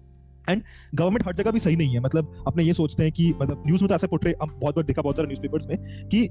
[0.50, 0.62] एंड
[0.96, 3.82] गवर्नमेंट हर जगह भी सही नहीं है मतलब अपने ये सोचते हैं कि मतलब न्यूज़
[3.84, 6.30] में तो ऐसे पोट्रे हम बहुत बार देखा बहुत सारे न्यूज़पेपर्स में कि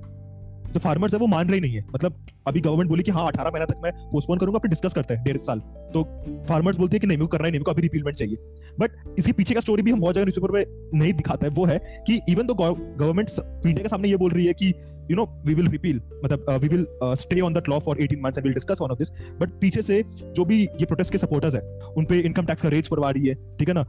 [0.73, 3.51] जो फार्मर्स है वो मान रहे नहीं है। मतलब अभी गवर्नमेंट बोली कि हाँ अठारह
[3.51, 5.61] महीना तक मैं पोस्टपोन करूँगा फिर डिस्कस करते हैं डेढ़ साल।
[5.95, 6.03] तो
[6.49, 8.37] फार्मर्स बोलते हैं कि नहीं मेरे को करना ही नहीं को अभी रिपीलमेंट चाहिए।
[8.81, 11.65] बट इसके पीछे का स्टोरी भी हम बहुत जगह न्यूज़पेपर में नहीं दिखाता है। वो
[11.67, 13.31] है कि इवन तो गवर्नमेंट
[13.67, 14.73] मीडिया के सामने ये बोल रही है कि
[15.11, 18.39] you know we will repeal मतलब we will stay on that law for 18 months
[18.39, 20.03] and will discuss on of this but पीछे से
[20.37, 21.61] जो भी ये प्रोटेस्ट के सपोर्टर्स है
[21.97, 23.85] उन पे इनकम टैक्स का रेज पड़वा रही है ठीक है ना?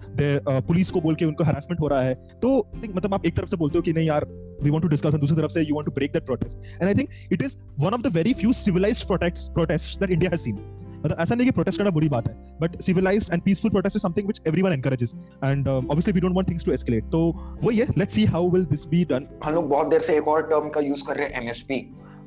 [0.59, 3.49] पुलिस uh, को बोल के उनको हरासमेंट हो रहा है। तो मतलब आप एक तरफ़
[3.49, 4.25] से बोलते हो कि नहीं यार
[4.61, 6.57] we want discuss and दूसरी तरफ़ से you want to break that protest.
[6.79, 10.37] And I think it is one of the very few civilized protests protests that India
[10.39, 10.59] seen.
[10.97, 14.03] मतलब ऐसा नहीं कि प्रोटेस्ट करना बुरी बात है but civilised and peaceful protest is
[14.03, 17.19] something which everyone encourages and obviously we don't want things to escalate तो
[17.63, 20.27] वो ये let's see how will this be done हम लोग बहुत देर से एक
[20.27, 21.79] और टर्म का यूज़ कर रहे हैं एमएसपी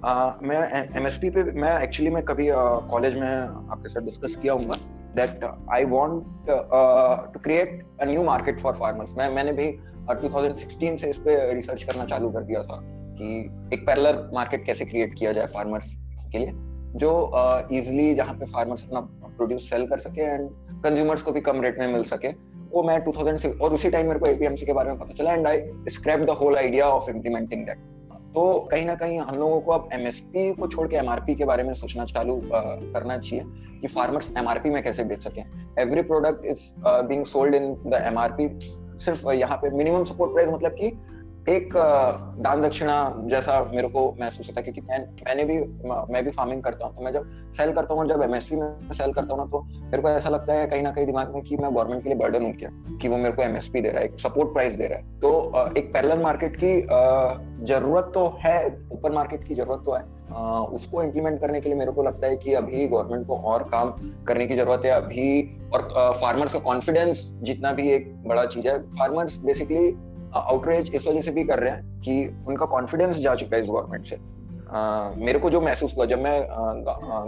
[0.04, 4.52] uh, मैं एमएसपी पे मैं एक्चुअली मैं कभी कॉलेज uh, में आपके साथ डिस्कस किया
[4.52, 4.76] हूँ
[5.16, 6.24] that I want
[7.32, 9.70] to create a new market for farmers मैं मैंने भी
[10.16, 13.40] uh, 2016 से इस पे रिसर्च करना चालू कर दिया था कि
[13.74, 15.96] एक पैरेलल मार्केट कैसे क्रिएट किया जाए फार्मर्स
[16.32, 16.50] के लिए
[16.96, 17.32] जो
[17.72, 19.00] इजिली uh, जहाँ पे फार्मर्स अपना
[19.36, 22.28] प्रोड्यूस सेल कर सके एंड कंज्यूमर्स को भी कम रेट में मिल सके
[22.72, 25.46] वो मैं 2006 और उसी टाइम मेरे को एपीएमसी के बारे में पता चला and
[25.46, 27.78] I scrap the whole idea of implementing that
[28.34, 31.62] तो कहीं ना कहीं हम लोगों को अब एमएसपी को छोड़ के एमआरपी के बारे
[31.62, 33.44] में सोचना चालू करना चाहिए
[33.80, 35.40] कि फार्मर्स एमआरपी में कैसे बेच सके।
[35.82, 38.48] Every product is being sold in the MRP
[39.00, 40.98] सिर्फ़ यहाँ पे मिनिमम सपोर्ट प्राइस मतलब कि
[41.48, 41.72] एक
[42.44, 42.94] दान दक्षिणा
[43.26, 45.56] जैसा मेरे को महसूस होता है, क्योंकि मैं, मैंने भी,
[46.12, 49.12] मैं भी फ़ार्मिंग करता हूँ तो मैं जब सेल करता हूँ, जब एमएसपी में सेल
[49.12, 51.56] करता हूँ ना तो मेरे को ऐसा लगता है कहीं ना कहीं दिमाग में कि
[51.56, 54.16] मैं गवर्नमेंट के लिए बर्डन हूँ क्या कि वो मेरे को एमएसपी दे रहा है
[54.18, 56.80] सपोर्ट प्राइस दे रहा है। तो एक पैरल मार्केट की
[57.66, 58.56] ज़रूरत तो है,
[58.92, 60.04] ऊपर मार्केट की ज़रूरत तो है
[60.74, 63.90] उसको इम्प्लीमेंट करने के लिए मेरे को लगता है कि अभी गवर्नमेंट को और काम
[64.28, 65.88] करने की ज़रूरत है, अभी और
[66.20, 69.90] फार्मर्स का कॉन्फिडेंस जितना भी एक बड़ा चीज़ है फार्मर्स बेसिकली
[70.34, 73.68] आउटरीच इस वजह से भी कर रहे हैं कि उनका कॉन्फिडेंस जा चुका है इस
[73.68, 76.40] गवर्नमेंट से। Uh, मेरे को जो महसूस हुआ जब मैं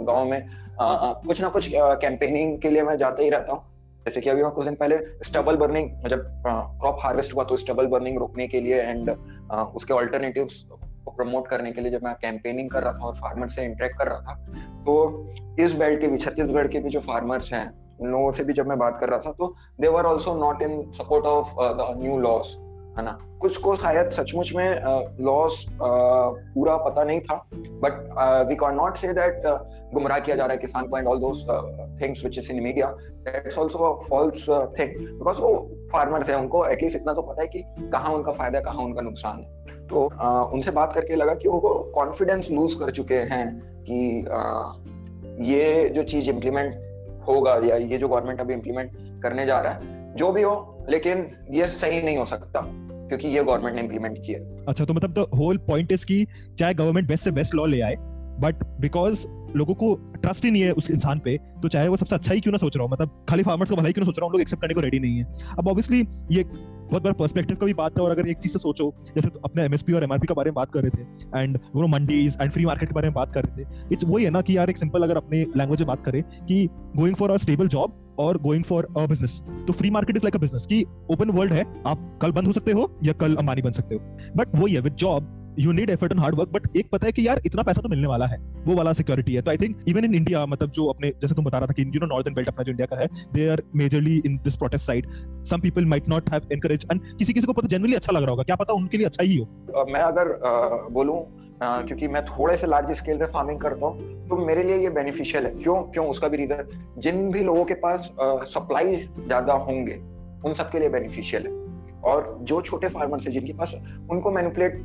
[0.07, 3.61] गाँव में uh, कुछ ना कुछ कैंपेनिंग के लिए मैं जाता ही रहता हूँ।
[4.05, 6.23] जैसे कि अभी मैं कुछ दिन पहले स्टबल बर्निंग जब
[6.79, 9.09] क्रॉप हार्वेस्ट हुआ तो स्टबल बर्निंग रोकने के लिए एंड
[9.75, 10.63] उसके ऑल्टरनेटिव्स
[11.05, 13.97] को प्रमोट करने के लिए जब मैं कैंपेनिंग कर रहा था और फार्मर से इंटरेक्ट
[13.97, 14.33] कर रहा था
[14.85, 15.27] तो
[15.59, 18.67] इस बेल्ट के भी छत्तीसगढ़ के भी जो फार्मर्स हैं उन लोगों से भी जब
[18.67, 22.17] मैं बात कर रहा था तो they were also not in support of the new
[22.17, 22.59] laws
[22.97, 23.17] है ना?
[23.39, 24.81] कुछ को शायद सचमुच में
[25.21, 25.79] लॉस uh, uh,
[26.53, 27.93] पूरा पता नहीं था but
[28.49, 29.41] we can not say that
[29.93, 31.47] गुमराह किया जा रहा है किसान को and all those
[32.01, 36.65] things which is in media that's also a false thing because वो फार्मर्स है उनको
[36.65, 40.09] एटलीस्ट इतना तो पता है कि कहाँ उनका फ़ायदा है कहाँ उनका नुकसान है। तो
[40.23, 44.93] uh, उनसे बात करके लगा कि वो कॉन्फिडेंस लूज कर चुके हैं कि uh,
[45.39, 46.82] ये जो चीज़ इम्प्लीमेंट
[47.27, 48.91] होगा या ये जो गवर्नमेंट अभी इम्प्लीमेंट
[49.23, 53.43] करने जा रहा है, जो भी हो, लेकिन ये सही नहीं हो सकता, क्योंकि ये
[53.43, 56.25] गवर्नमेंट ने इम्प्लीमेंट किया। अच्छा तो मतलब द होल पॉइंट इज़ कि
[56.59, 57.95] चाहे गवर्नमेंट बेस्ट से बेस्ट लॉ ले आए
[58.39, 62.15] बट बिकॉज़ लोगों को ट्रस्ट ही नहीं है उस इंसान पे तो चाहे वो सबसे
[62.15, 64.19] अच्छा ही क्यों ना सोच रहा हूँ मतलब खाली फार्मर्स को भलाई क्यों ना सोच
[64.19, 65.99] रहा हूँ लोग एक्सेप्ट करने को रेडी नहीं है। अब ऑब्वियसली
[66.31, 69.29] ये बहुत बड़ा पर्सपेक्टिव का भी बात है और अगर एक चीज़ से सोचो, जैसे
[69.29, 72.37] तो अपने एमएसपी और एमआरपी के बारे में बात कर रहे थे एंड वो मंडीज
[72.41, 74.57] एंड फ्री मार्केट के बारे में बात कर रहे थे इट्स वही है ना कि
[74.57, 77.99] यार एक सिंपल अगर अपने लैंग्वेज में बात करें कि going for a stable job
[78.19, 81.53] और गोइंग फॉर अ बिज़नेस तो free market is like a business की ओपन वर्ल्ड
[81.53, 84.01] है, आप कल बंद हो सकते हो या कल अंबानी बन सकते हो।
[84.37, 87.11] बट वही है with job you need effort and hard work but एक पता है
[87.11, 89.83] कि यार इतना पैसा तो मिलने वाला है। वो वाला सिक्योरिटी है। तो I think
[89.87, 92.35] even in India मतलब जो अपने, जैसे तुम बता रहा था कि यू नो नॉर्दर्न
[92.35, 95.07] बेल्ट अपना जो इंडिया का है they are majorly in this protest side
[95.49, 98.31] some people might not have encourage and किसी किसी को पता जनरली अच्छा लग रहा
[98.31, 100.37] होगा। क्या पता उनके लिए अच्छा ही हो। मैं अगर
[100.91, 101.21] बोलूँ
[101.63, 105.45] क्योंकि मैं थोड़े से लार्ज स्केल पे फ़ार्मिंग करता हूँ तो मेरे लिए ये बेनिफिशियल
[105.45, 105.75] है। क्यों?
[105.83, 106.07] क्यों?
[106.07, 108.09] उसका भी रीजन जिन भी लोगों के पास
[108.49, 109.93] सप्लाई ज़्यादा होंगे,
[110.45, 111.51] उन सबके लिए बेनिफिशियल है।
[112.03, 113.73] और जो छोटे फार्मर्स है जिनके पास
[114.11, 114.79] उनको मैनिपुलेट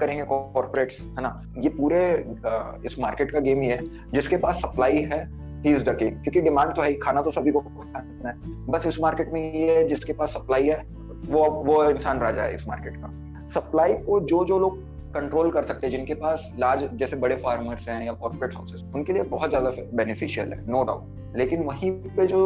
[0.00, 1.40] करेंगे कॉर्पोरेट्स है ना?
[1.58, 2.02] ये पूरे
[2.46, 3.78] आ, इस मार्केट का गेम ही है
[4.14, 5.22] जिसके पास सप्लाई है
[5.66, 8.34] ही इज़ द किंग क्योंकि डिमांड तो है खाना तो सभी को खाना है।
[8.66, 10.82] बस इस मार्केट में ये है जिसके पास सप्लाई है
[11.26, 15.64] वो वो इंसान राजा है इस मार्केट का। सप्लाई को जो जो लोग कंट्रोल कर
[15.64, 19.50] सकते हैं जिनके पास लार्ज जैसे बड़े फार्मर्स हैं या कॉर्पोरेट हाउसेस उनके लिए बहुत
[19.50, 22.40] ज़्यादा बेनिफिशियल है नो डाउट लेकिन वहीं पे जो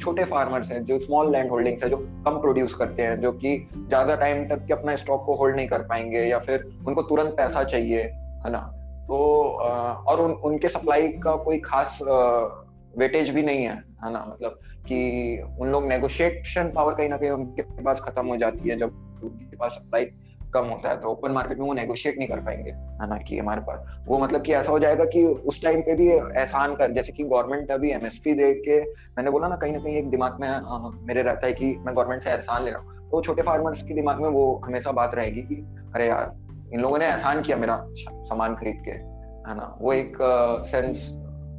[0.00, 3.68] छोटे फार्मर्स हैं जो स्मॉल लैंड होल्डिंग्स है जो कम प्रोड्यूस करते हैं जो कि
[3.76, 7.34] ज़्यादा टाइम तक के अपना स्टॉक को होल्ड नहीं कर पाएँगे या फिर उनको तुरंत
[7.36, 8.60] पैसा चाहिए है ना?
[9.08, 9.16] तो
[10.08, 11.98] और उन, उनके सप्लाई का कोई खास
[12.98, 14.24] वेटेज भी नहीं है है ना?
[14.28, 14.98] मतलब कि
[15.60, 19.56] उन लोग नेगोशिएशन पावर कहीं ना कहीं उनके पास खत्म हो जाती है जब उनके
[19.56, 20.04] पास सप्लाई
[20.56, 23.38] कम होता है तो ओपन मार्केट में वो नेगोशिएट नहीं कर पाएँगे है ना कि
[23.38, 26.92] हमारे पास। वो मतलब कि ऐसा हो जाएगा कि उस टाइम पे भी एहसान कर
[26.92, 30.40] जैसे कि गवर्नमेंट अभी एमएसपी दे के मैंने बोला ना कहीं ना कहीं एक दिमाग
[30.40, 33.42] में आ, मेरे रहता है कि मैं गवर्नमेंट से एहसान ले रहा हूँ। तो छोटे
[33.42, 35.54] फार्मर्स के दिमाग में वो हमेशा बात रहेगी कि
[35.94, 36.32] अरे यार
[36.74, 37.76] इन लोगों ने एहसान किया मेरा
[38.10, 40.16] सामान खरीद के है ना। वो एक
[40.66, 41.10] सेंस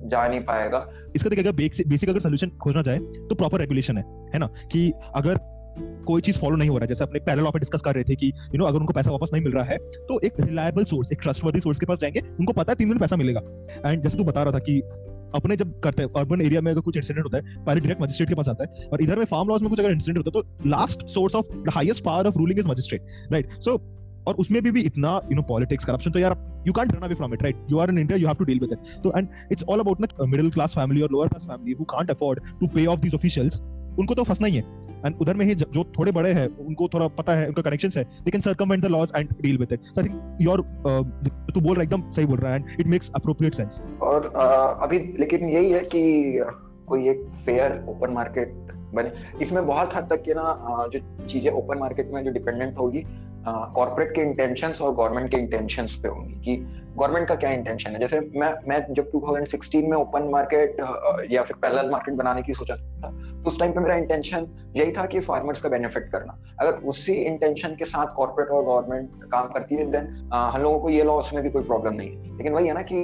[0.06, 2.98] जा नहीं पाएगा। इसका देखिएगा बेसिक अगर सोल्यूशन खोजना जाए
[3.30, 5.38] तो प्रॉपर रेगुलेशन है है ना कि अगर
[6.06, 8.16] कोई चीज़ फॉलो नहीं हो रहा है। जैसे अपने पहले लॉ डिस्कस कर रहे थे
[8.16, 11.12] कि यू नो अगर उनको पैसा वापस नहीं मिल रहा है तो एक रिलायबल सोर्स
[11.12, 13.42] एक ट्रस्टवर्दी सोर्स के पास जाएँगे उनको पता है तीन दिन पैसा मिलेगा।
[13.86, 14.80] एंड जैसे तू बता रहा था कि
[15.36, 18.30] अपने जब करते हैं अर्बन एरिया में अगर कुछ इंसिडेंट होता है पहले डायरेक्ट मजिस्ट्रेट
[18.30, 20.44] के पास आता है और इधर में फार्म लॉज में कुछ अगर इंसिडेंट होता है
[20.44, 23.82] तो last source of the highest power of ruling is magistrate right so
[24.28, 27.16] और उसमें भी, भी इतना यू नो पॉलिटिक्स करप्शन तो यार you can't run away
[27.16, 29.28] from it right you are in India you have to deal with it तो and
[29.52, 32.68] it's all about ना middle class family और lower class family who can't afford to
[32.68, 33.62] pay off these officials
[34.00, 37.08] उनको तो फंसना ही है। And उधर में ही जो थोड़े बड़े हैं उनको थोड़ा
[37.08, 40.04] पता है उनका कनेक्शंस है they can circumvent the laws and deal with it I
[40.04, 40.62] think you're
[41.54, 44.84] तू बोल रहा एकदम सही बोल रहा है and it makes appropriate sense और uh,
[44.84, 46.04] अभी लेकिन यही है कि
[46.88, 48.54] कोई एक फेयर ओपन मार्केट
[48.94, 49.12] बने।
[49.44, 53.04] इसमें बहुत हद तक के ना जो चीज़ें ओपन मार्केट में जो डिपेंडेंट होगी
[53.48, 56.56] कॉर्पोरेट के इंटेंशंस और गवर्नमेंट के इंटेंशंस पे होंगी कि
[57.00, 58.00] गवर्नमेंट का क्या इंटेंशन है?
[58.00, 60.78] जैसे मैं मैं जब 2016 में ओपन मार्केट
[61.32, 64.92] या फिर पैरेलल मार्केट बनाने की सोचा था तो उस टाइम पे मेरा इंटेंशन यही
[64.92, 69.48] था कि फार्मर्स का बेनिफिट करना। अगर उसी इंटेंशन के साथ कॉर्पोरेट और गवर्नमेंट काम
[69.48, 72.54] करती है देन हम लोगों को ये लॉ उसमें भी कोई प्रॉब्लम नहीं है। लेकिन
[72.54, 73.00] वही है ना कि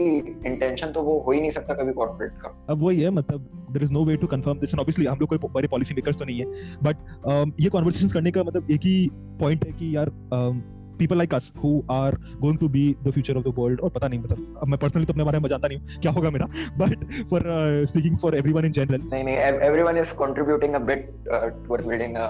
[0.45, 3.84] इंटेंशन तो वो हो ही नहीं सकता कभी कॉर्पोरेट का। अब वही है मतलब there
[3.84, 6.25] is no way to confirm this and obviously हम लोग कोई बड़े पॉलिसी मेकर्स तो
[6.25, 6.45] नहीं है।
[6.84, 6.97] बट
[7.29, 10.62] um, ये कन्वर्सेशंस करने का मतलब एक ही पॉइंट है कि यार um,
[10.97, 14.08] people like us who are going to be the future of the world और पता
[14.08, 16.47] नहीं मतलब अब मैं पर्सनली तो अपने बारे में जानता नहीं हूँ क्या होगा मेरा
[16.77, 17.43] but for
[17.89, 22.17] speaking for everyone in general नहीं नहीं everyone is contributing a bit uh, towards building
[22.25, 22.29] a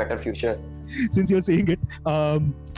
[0.00, 0.56] better future
[1.16, 1.80] since you're saying it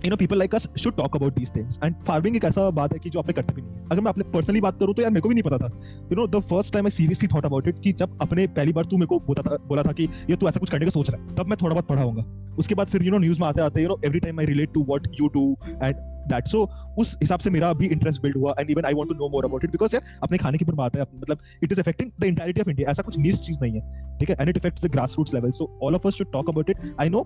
[0.04, 1.78] you know, people like us should talk about these things.
[1.86, 4.10] And farming एक ऐसा बात है कि जो आपने करते भी नहीं है। अगर मैं
[4.10, 5.70] अपने पर्सनली बात करूँ तो यार मेरे को भी नहीं पता था।
[6.12, 8.84] You know the first time I seriously thought about it कि जब अपने पहली बार
[8.84, 11.10] तू मेरे को बोला था बोला था कि ये तू ऐसा कुछ करने का सोच
[11.10, 12.24] रहा है, तब मैं थोड़ा बहुत पढ़ा होगा।
[12.58, 14.72] उसके बाद फिर यू नो न्यूज़ में आते आते you know every time I relate
[14.74, 15.94] to what you do and
[16.30, 16.62] that so
[16.98, 19.44] उस हिसाब से मेरा भी इंटरेस्ट बिल्ड हुआ and even I want to know more
[19.44, 22.24] about it because यार, अपने खाने की पर बात है मतलब it is affecting the
[22.24, 24.36] entirety of India ऐसा कुछ नीच चीज़ नहीं है, ठीक है?
[24.40, 26.94] And it affects the grass roots level so all of us should talk about it
[27.00, 27.24] I know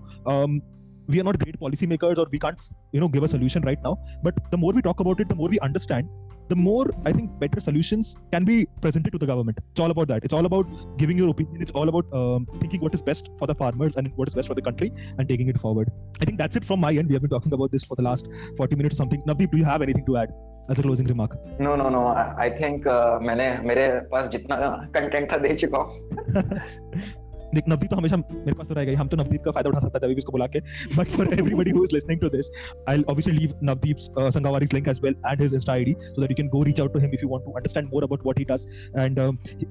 [1.12, 2.60] we are not great policy makers or we can't
[2.92, 3.94] you know give a solution right now
[4.26, 6.08] but the more we talk about it the more we understand
[6.52, 10.08] the more i think better solutions can be presented to the government it's all about
[10.12, 10.66] that it's all about
[11.02, 14.12] giving your opinion it's all about um, thinking what is best for the farmers and
[14.16, 16.80] what is best for the country and taking it forward i think that's it from
[16.86, 19.22] my end we have been talking about this for the last 40 minutes or something
[19.32, 20.36] navdeep do you have anything to add
[20.70, 22.02] as a closing remark no no no
[22.46, 24.56] i think uh, मैंने मेरे पास जितना
[24.98, 27.23] content था दे चुका हूँ
[27.67, 30.17] नवदीप तो हमेशा मेरे पास रहेगा हम तो नवदीप का फ़ायदा उठा सकता है जब
[30.17, 30.59] उसको बुला के।
[30.97, 32.51] But for everybody who is listening to this
[32.89, 33.97] I will obviously leave Navdeep
[34.37, 36.93] Sangawari's link as well and his insta ID so that you can go reach out
[36.93, 39.19] to him if you want to understand more about what he does and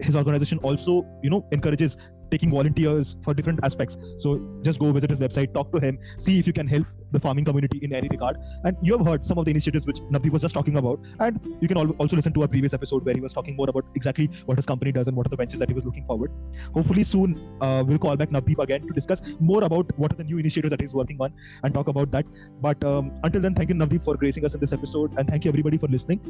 [0.03, 1.97] his organisation also you know encourages
[2.31, 3.99] taking volunteers for different aspects.
[4.19, 7.21] So just go visit his website, talk to him, see if you can help the
[7.21, 8.37] farming community in any regard.
[8.65, 11.01] And you have heard some of the initiatives which Navdeep was just talking about.
[11.21, 13.85] And you can also listen to our previous episode where he was talking more about
[13.95, 16.31] exactly what his company does and what are the ventures that he was looking forward.
[16.73, 20.25] Hopefully soon uh, we'll call back Navdeep again to discuss more about what are the
[20.25, 21.33] new initiatives that he's working on
[21.63, 22.25] and talk about that.
[22.61, 25.45] But um, until then, thank you Navdeep for gracing us in this episode and thank
[25.45, 26.21] you everybody for listening.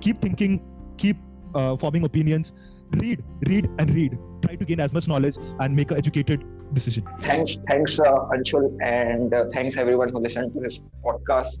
[0.00, 0.62] Keep thinking,
[0.96, 1.16] keep
[1.54, 2.52] uh, forming opinions
[2.92, 4.18] read read and read.
[4.42, 7.04] Try to gain as much knowledge and make an educated decision.
[7.20, 11.58] Thanks thanks uh, anshul and uh, thanks everyone who listened to this podcast.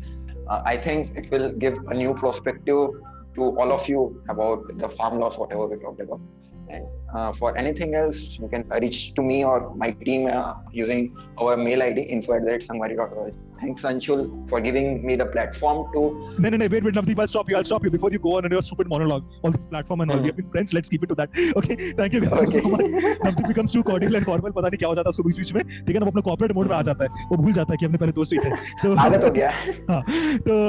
[0.48, 2.90] Uh, i think it will give a new perspective
[3.34, 6.20] to all of you about the farm laws whatever we talked about.
[6.68, 11.16] And uh, for anything else, you can reach to me or my team uh, using
[11.38, 13.34] our mail ID info at.
[13.60, 16.00] Thanks, Anshul, for giving me the platform to.
[16.38, 17.56] No, no, no, wait, wait, Navdeep, I'll stop you.
[17.56, 19.24] I'll stop you before you go on your stupid monologue.
[19.42, 20.16] All this platform and all.
[20.16, 20.24] Mm-hmm.
[20.24, 20.74] We have been friends.
[20.74, 21.30] Let's keep it to that.
[21.56, 22.62] Okay, thank you guys okay.
[22.62, 22.86] so much.
[22.88, 24.52] Navdeep becomes too cordial and formal.
[24.52, 26.20] पता नहीं क्या हो जाता है उसको बीच बीच में ठीक है ना वो अपना
[26.28, 28.38] कॉर्पोरेट मोड में आ जाता है वो भूल जाता है कि हमने पहले दोस्त ही
[28.44, 28.50] थे
[28.82, 29.50] तो आदत हो गया
[29.90, 30.02] हाँ
[30.48, 30.60] तो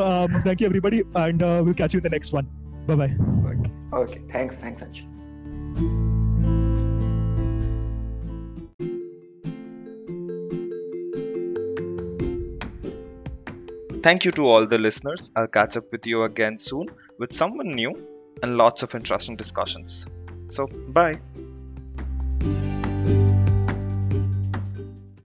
[0.48, 2.52] thank you everybody and will catch you in the next one
[2.90, 6.15] bye bye okay thanks thanks Anshul
[14.06, 15.32] Thank you to all the listeners.
[15.36, 17.92] I'll catch up with you again soon with someone new
[18.44, 20.08] and lots of interesting discussions.
[20.52, 21.20] So, bye.